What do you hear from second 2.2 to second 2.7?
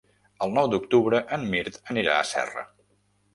Serra.